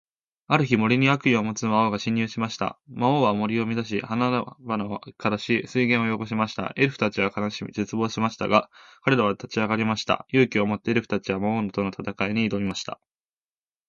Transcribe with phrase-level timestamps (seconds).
[0.47, 2.79] ある日、森に悪意を持つ魔王が侵入しました。
[2.87, 4.45] 魔王は森を乱し、花々
[4.87, 6.73] を枯らし、水源を汚しました。
[6.75, 8.71] エルフたちは悲しみ、絶望しましたが、
[9.03, 10.25] 彼らは立ち上がりました。
[10.29, 12.99] 勇気を持って、エルフたちは魔王との戦いに挑みました。